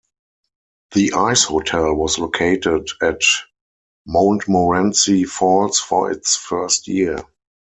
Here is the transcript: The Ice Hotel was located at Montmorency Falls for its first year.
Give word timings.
The 0.95 1.13
Ice 1.13 1.43
Hotel 1.43 1.93
was 1.93 2.17
located 2.17 2.89
at 3.03 3.19
Montmorency 4.07 5.25
Falls 5.25 5.77
for 5.77 6.09
its 6.11 6.35
first 6.35 6.87
year. 6.87 7.21